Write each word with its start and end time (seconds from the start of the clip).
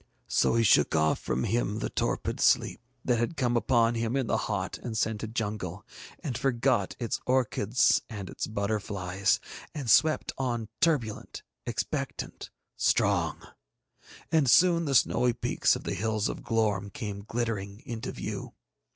So 0.29 0.55
he 0.55 0.63
shook 0.63 0.95
off 0.95 1.19
from 1.19 1.43
him 1.43 1.77
the 1.77 1.91
torpid 1.91 2.39
sleep 2.39 2.81
that 3.05 3.19
had 3.19 3.37
come 3.37 3.55
upon 3.55 3.93
him 3.93 4.15
in 4.15 4.25
the 4.25 4.35
hot 4.49 4.79
and 4.79 4.97
scented 4.97 5.35
jungle, 5.35 5.85
and 6.23 6.35
forgot 6.35 6.95
its 6.99 7.21
orchids 7.27 8.01
and 8.09 8.27
its 8.27 8.47
butterflies, 8.47 9.39
and 9.75 9.87
swept 9.87 10.31
on 10.39 10.69
turbulent, 10.79 11.43
expectant, 11.67 12.49
strong; 12.77 13.43
and 14.31 14.49
soon 14.49 14.85
the 14.85 14.95
snowy 14.95 15.33
peaks 15.33 15.75
of 15.75 15.83
the 15.83 15.93
Hills 15.93 16.27
of 16.29 16.41
Glorm 16.43 16.89
came 16.89 17.23
glittering 17.23 17.83
into 17.85 18.11
view. 18.11 18.53